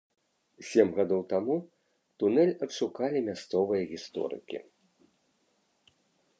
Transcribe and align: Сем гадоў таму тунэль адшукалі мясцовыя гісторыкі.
Сем 0.69 0.87
гадоў 0.97 1.21
таму 1.33 1.57
тунэль 2.23 2.55
адшукалі 2.67 3.19
мясцовыя 3.29 3.83
гісторыкі. 3.95 4.63